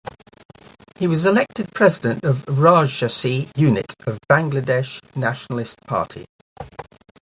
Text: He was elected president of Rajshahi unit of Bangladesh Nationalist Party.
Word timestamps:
He 0.95 1.05
was 1.05 1.27
elected 1.27 1.71
president 1.75 2.23
of 2.23 2.43
Rajshahi 2.47 3.55
unit 3.55 3.93
of 4.07 4.17
Bangladesh 4.27 4.99
Nationalist 5.15 5.77
Party. 5.85 6.25